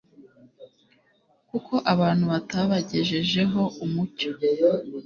kuko 1.49 1.73
abantu 1.93 2.23
batabagejejeho 2.31 3.61
umucyo; 3.85 4.31